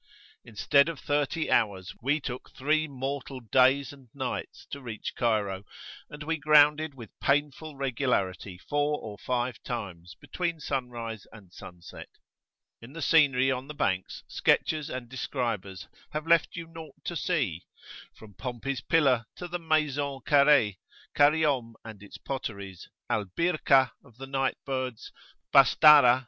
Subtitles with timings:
[0.43, 5.63] Instead of thirty hours, we took three mortal days and nights to reach Cairo,
[6.09, 12.09] and we grounded with painful regularity four or five times between sunrise and sunset.
[12.81, 17.67] In the scenery on the banks sketchers and describers have left you nought to see.
[18.15, 20.79] From Pompey's Pillar to the Maison Carree,
[21.13, 25.11] Kariom and its potteries, Al Birkah[FN#1] of the night birds,
[25.53, 26.19] Bastarah [p.